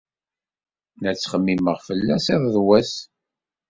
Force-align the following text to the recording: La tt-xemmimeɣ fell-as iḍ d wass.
La 1.01 1.11
tt-xemmimeɣ 1.13 1.77
fell-as 1.87 2.25
iḍ 2.35 2.43
d 2.53 2.55
wass. 2.65 2.93